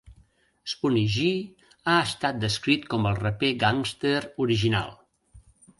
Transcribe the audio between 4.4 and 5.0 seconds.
original".